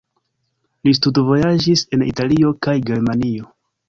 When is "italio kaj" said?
2.13-2.75